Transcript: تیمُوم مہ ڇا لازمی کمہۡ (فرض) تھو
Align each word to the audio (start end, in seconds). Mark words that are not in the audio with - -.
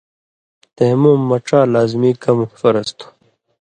تیمُوم 0.75 1.21
مہ 1.29 1.37
ڇا 1.47 1.59
لازمی 1.73 2.11
کمہۡ 2.23 2.53
(فرض) 2.59 2.87
تھو 2.97 3.07